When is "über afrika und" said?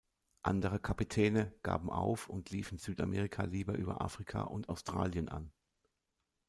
3.75-4.67